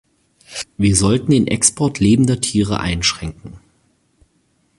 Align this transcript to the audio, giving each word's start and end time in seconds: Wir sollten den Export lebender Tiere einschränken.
Wir 0.79 0.95
sollten 0.95 1.29
den 1.29 1.45
Export 1.45 1.99
lebender 1.99 2.41
Tiere 2.41 2.79
einschränken. 2.79 3.59